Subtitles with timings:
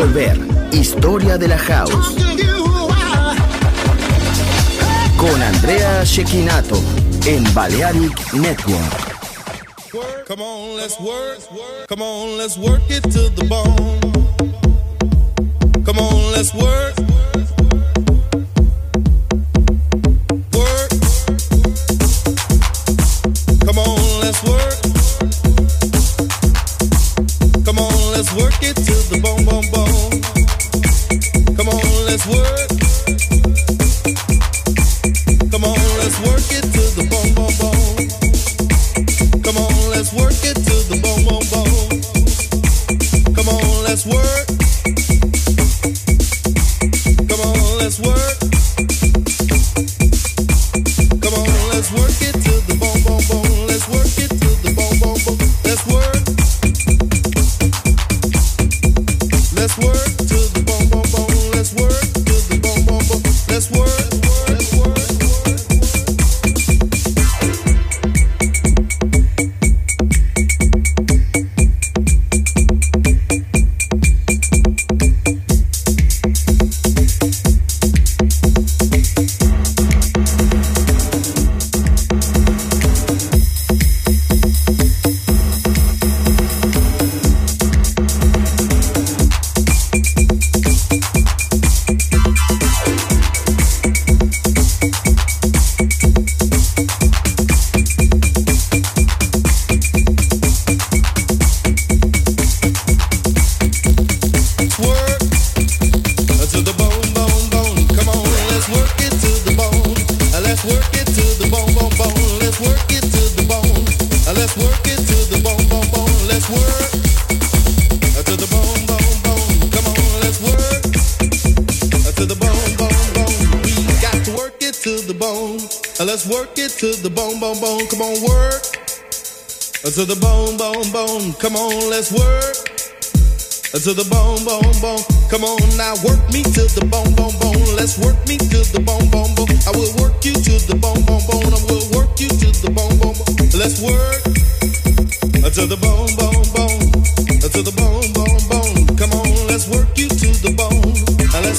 [0.00, 0.38] Volver,
[0.72, 2.14] historia de la house.
[5.18, 6.80] Con Andrea Shekinato
[7.26, 10.24] en Balearic Network.
[10.26, 11.86] Come on, let's work.
[11.86, 14.00] Come on, let's work it to the bone.
[15.84, 17.19] Come on, let's work.
[40.30, 40.79] work it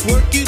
[0.05, 0.40] working.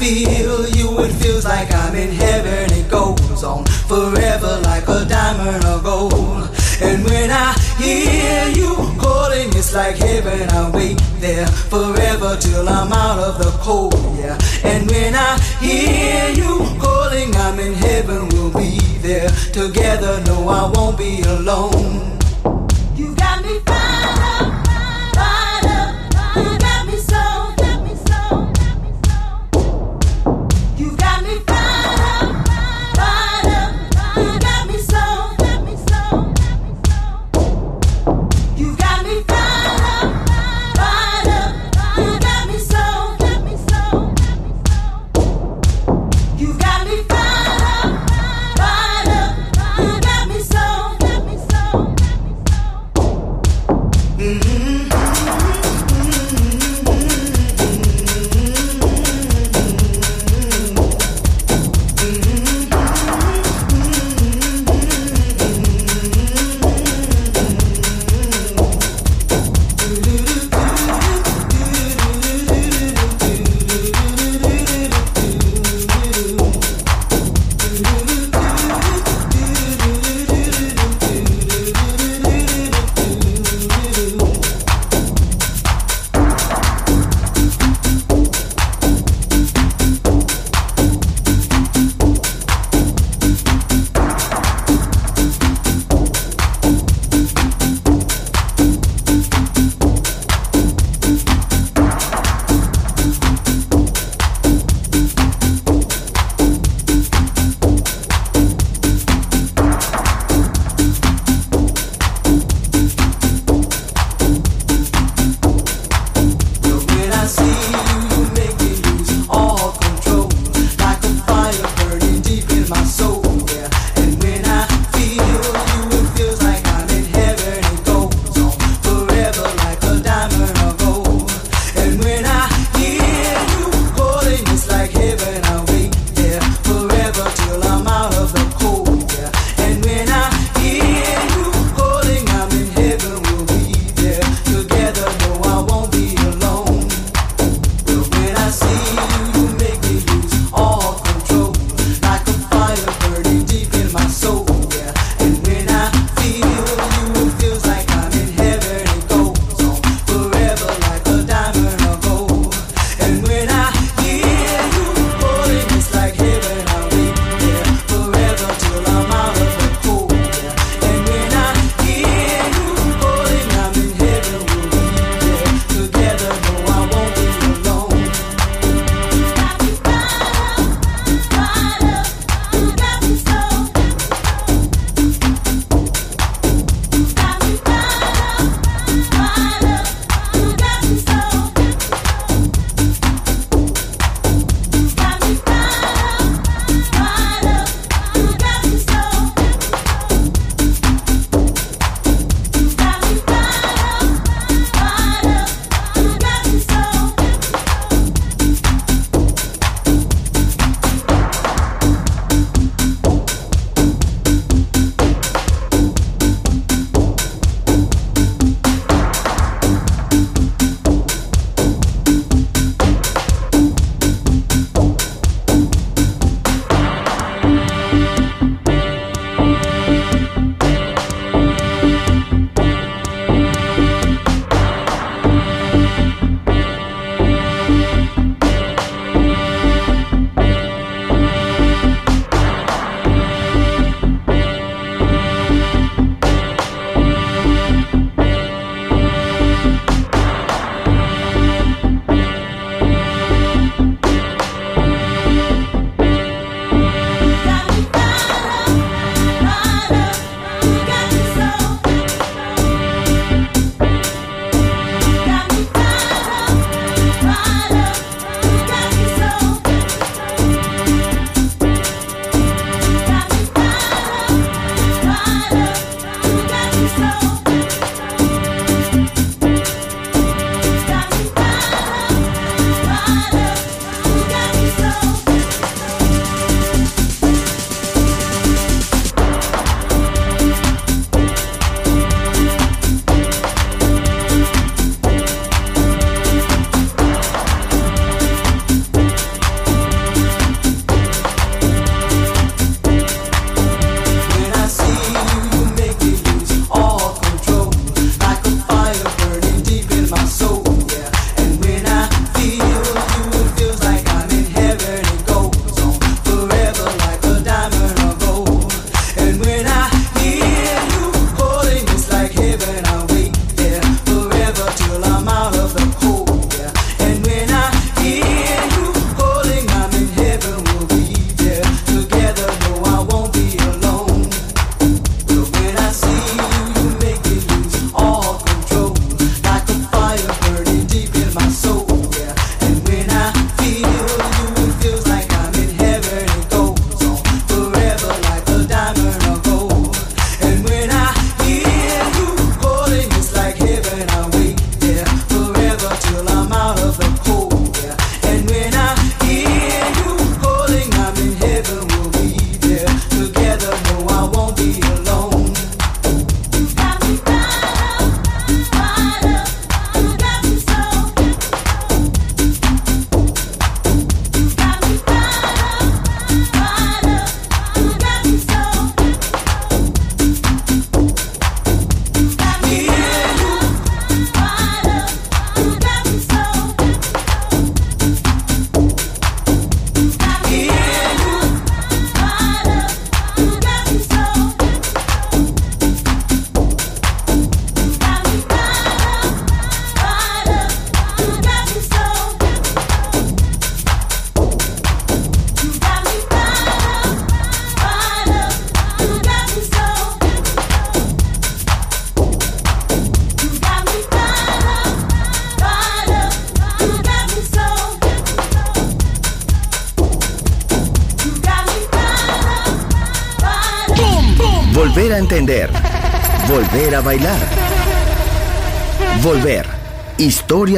[0.00, 2.72] feel you, it feels like I'm in heaven.
[2.72, 6.48] It goes on forever like a diamond of gold.
[6.80, 10.48] And when I hear you calling, it's like heaven.
[10.48, 13.94] I wait there forever till I'm out of the cold.
[14.18, 14.38] Yeah.
[14.64, 18.28] And when I hear you calling, I'm in heaven.
[18.30, 20.22] We'll be there together.
[20.24, 22.19] No, I won't be alone.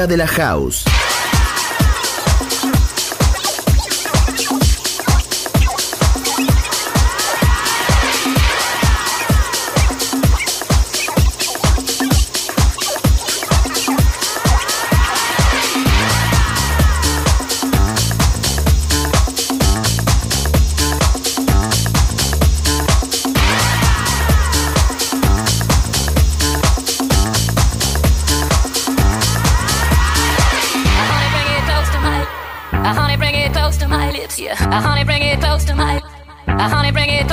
[0.09, 0.92] De la house.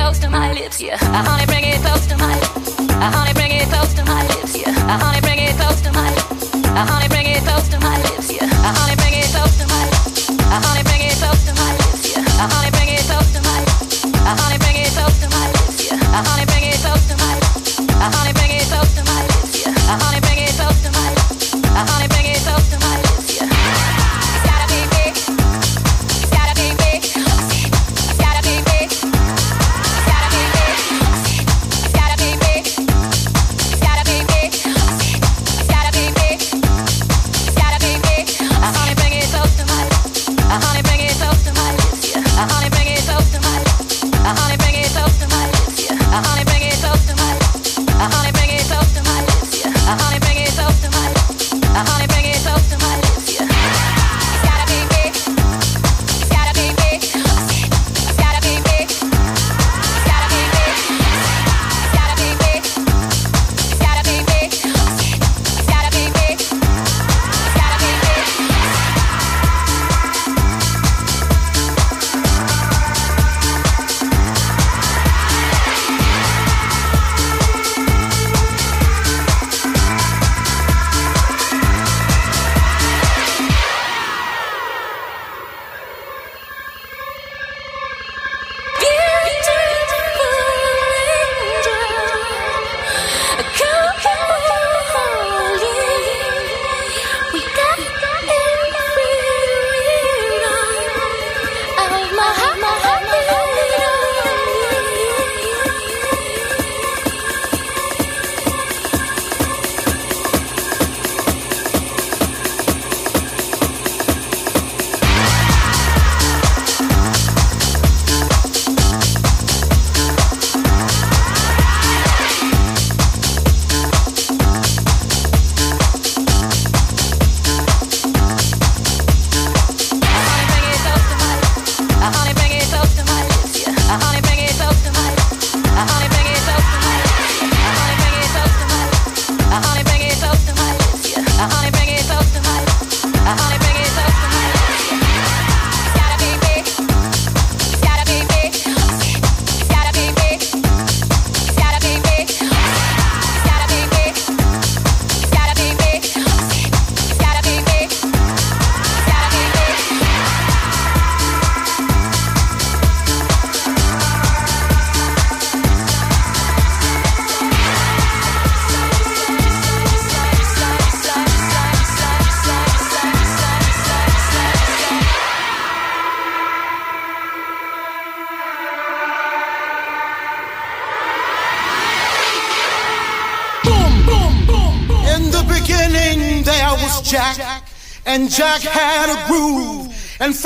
[0.10, 0.98] close to my lips, yeah.
[1.13, 2.80] I only bring it close to my lips.
[2.98, 4.74] I only bring it close to my lips, yeah.
[4.89, 6.50] I only bring it close to my lips.
[6.65, 8.50] I only bring it close to my lips, yeah.
[8.50, 10.34] I only bring it close to my lips.
[10.50, 12.26] I only bring it close to my lips, yeah.
[12.26, 14.02] I only bring it close to my lips.
[14.17, 16.02] I only bring it close to my lips, yeah.
[16.02, 17.78] I only bring it close to my lips.
[17.78, 19.78] I only bring it close to my lips, yeah.
[19.78, 21.54] I only bring it close to my lips.
[21.54, 22.10] I only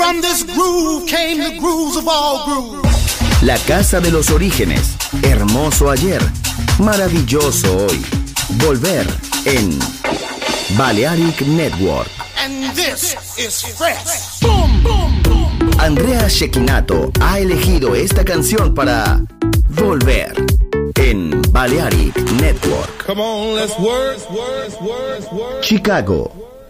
[0.04, 3.42] from this groove came the grooves of all grooves.
[3.42, 6.20] La casa de los orígenes, hermoso ayer,
[6.78, 8.04] maravilloso hoy.
[8.64, 9.06] Volver
[9.46, 9.78] en
[10.76, 12.08] Balearic Network.
[12.36, 14.42] And this is fresh.
[15.78, 19.22] Andrea Shekinato ha elegido esta canción para
[19.70, 20.34] Volver
[20.96, 23.06] en Balearic Network.
[23.06, 25.62] Come on, let's work, work, work, work.
[25.62, 26.43] Chicago.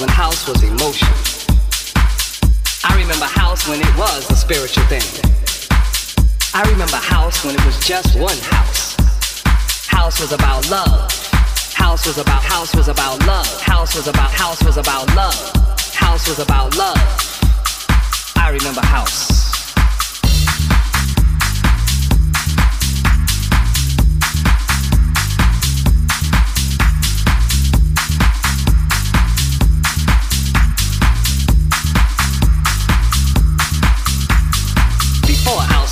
[0.00, 1.08] When house was emotion.
[2.84, 5.02] I remember house when it was a spiritual thing.
[6.54, 8.96] I remember house when it was just one house.
[9.86, 11.10] House was about love.
[11.74, 13.60] House was about house was about love.
[13.62, 15.52] House was about house was about love.
[15.94, 16.98] House was about love.
[18.36, 19.35] I remember house.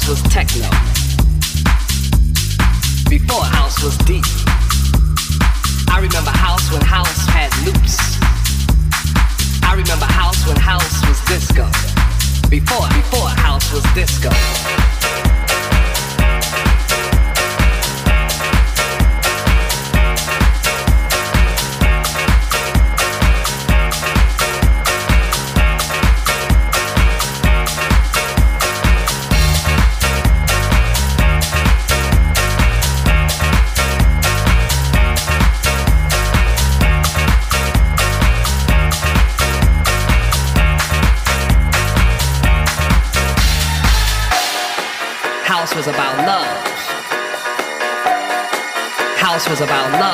[0.09, 0.69] Was techno.
[3.09, 4.25] Before house was deep.
[5.89, 7.97] I remember house when house had loops.
[9.63, 11.67] I remember house when house was disco.
[12.51, 14.31] Before, before house was disco.
[49.55, 50.14] Was about love.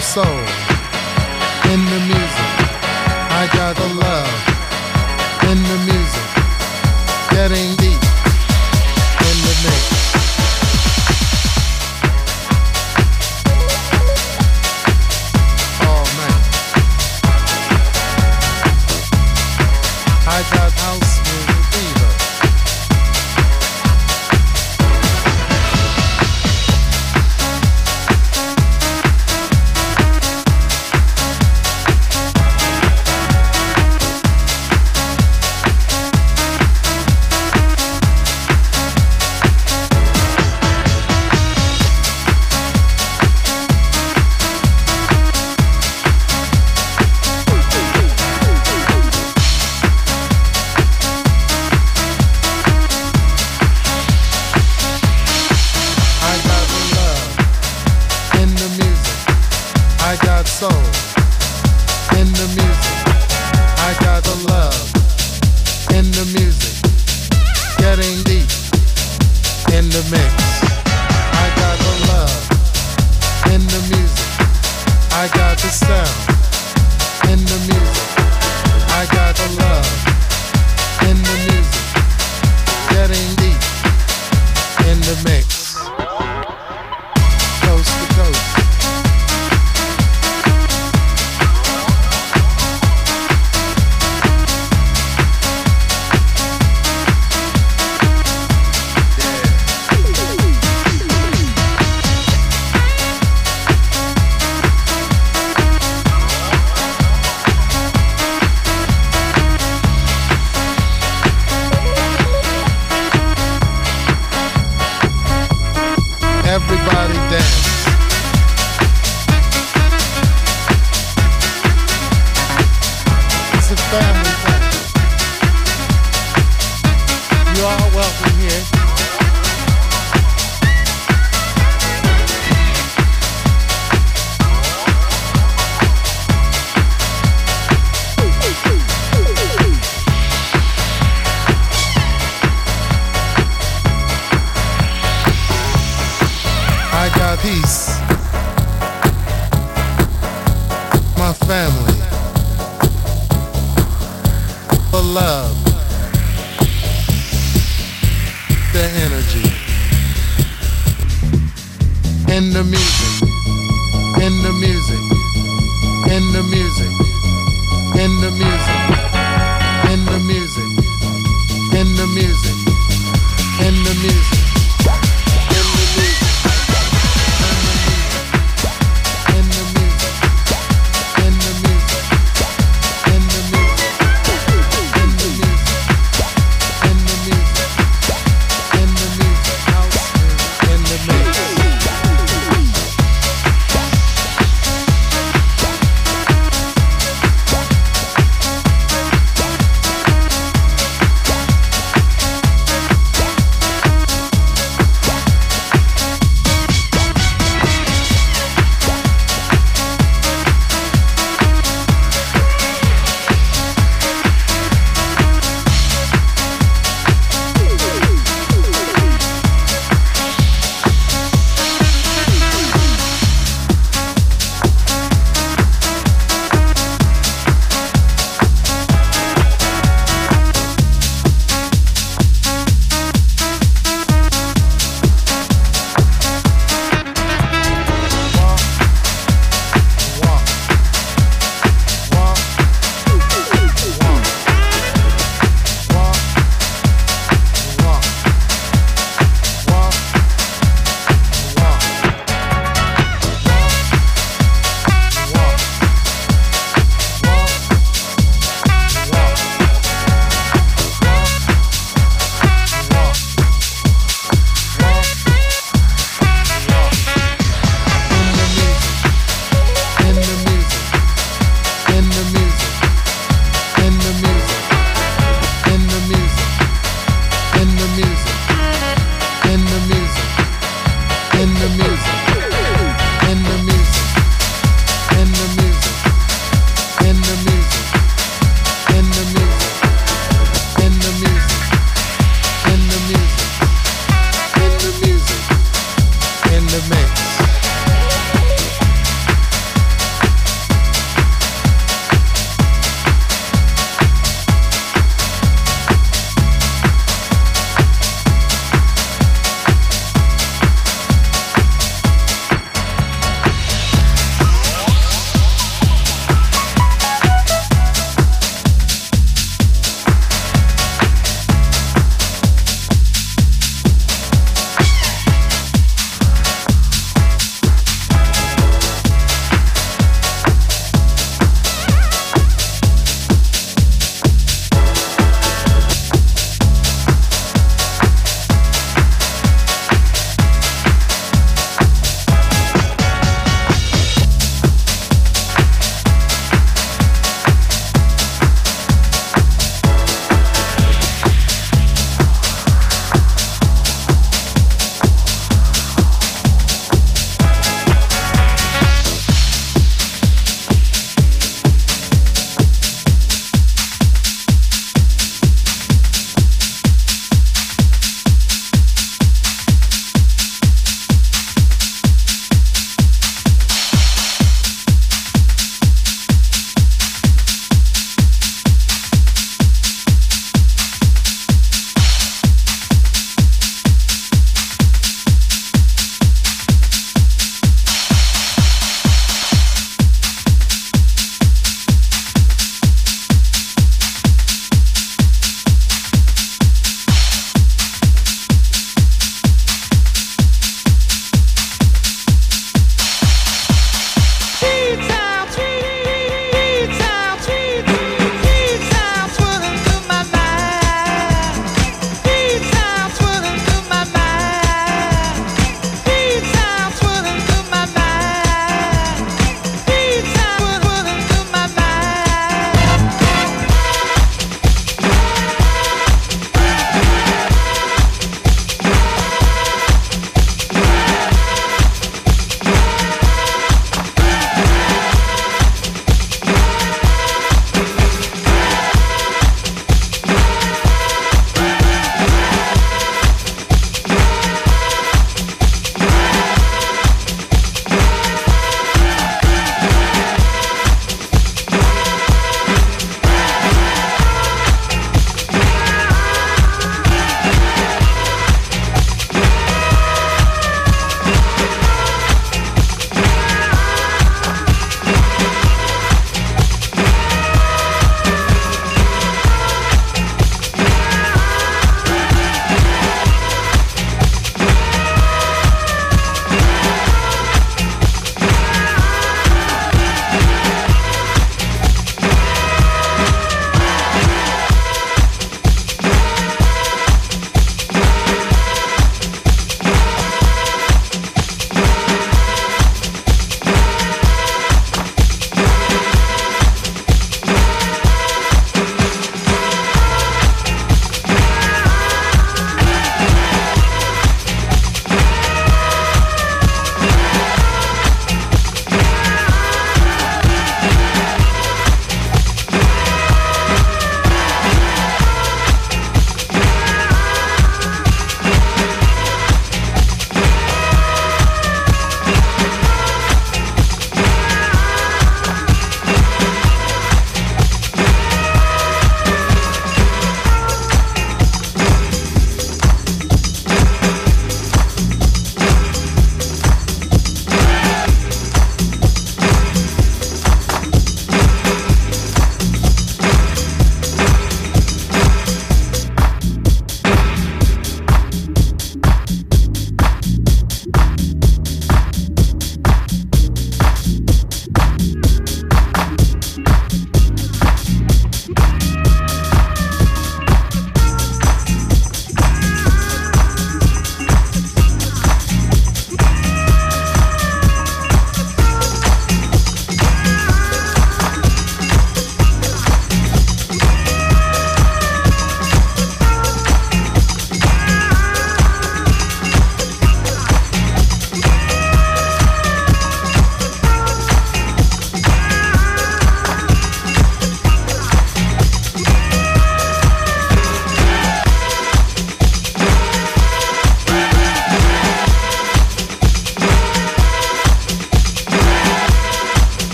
[0.00, 0.24] Soul
[1.72, 2.11] in the